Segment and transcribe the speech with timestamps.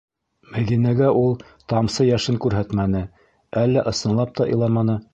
[0.53, 1.35] Мәҙинәгә ул
[1.75, 3.05] тамсы йәшен күрһәтмәне-
[3.65, 5.03] әллә ысынлап та иламаны.